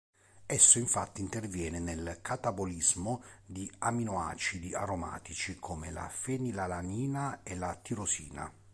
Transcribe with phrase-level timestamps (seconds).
[0.47, 8.51] Esso, infatti, interviene nel catabolismo di aminoacidi aromatici come la fenilalanina e la tirosina.